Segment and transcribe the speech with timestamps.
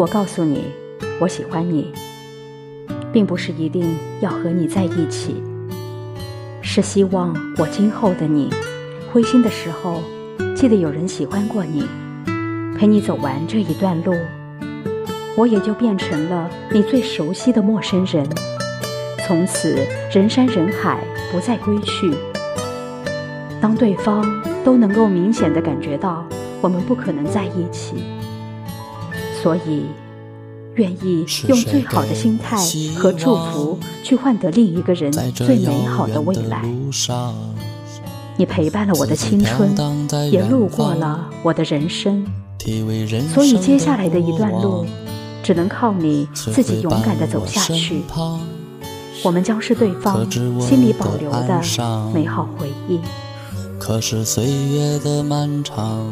[0.00, 0.64] 我告诉你，
[1.20, 1.92] 我喜欢你，
[3.12, 5.42] 并不是一定要和你在一起，
[6.62, 8.48] 是希望我今后的你，
[9.12, 10.00] 灰心的时候，
[10.56, 11.86] 记得有人喜欢过你，
[12.78, 14.14] 陪你走完这一段路，
[15.36, 18.26] 我也就变成了你最熟悉的陌生人，
[19.26, 22.10] 从此人山人海，不再归去。
[23.60, 24.24] 当对方
[24.64, 26.24] 都能够明显的感觉到
[26.62, 27.96] 我们不可能在一起。
[29.42, 29.86] 所以，
[30.74, 32.56] 愿意用最好的心态
[32.96, 36.62] 和祝福去换得另一个人最美好的未来。
[38.36, 39.74] 你陪伴了我的青春，
[40.30, 42.26] 也路过了我的人生。
[43.32, 44.86] 所以，接下来的一段路，
[45.42, 48.02] 只能靠你自己勇敢的走下去。
[49.22, 50.30] 我们将是对方
[50.60, 51.60] 心里保留的
[52.14, 53.00] 美好回忆。
[53.78, 56.06] 可是岁月的漫长。